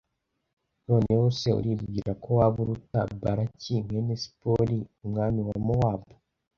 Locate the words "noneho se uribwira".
0.87-2.11